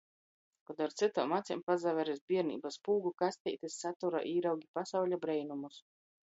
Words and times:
Kod 0.69 0.79
ar 0.85 0.95
cytom 1.01 1.35
acim 1.37 1.61
pasaver 1.67 2.11
iz 2.15 2.23
bierneibys 2.33 2.79
pūgu 2.89 3.13
kasteitis 3.25 3.79
satura, 3.85 4.25
īraugi 4.33 4.69
pasauļa 4.81 5.25
breinumus. 5.29 5.83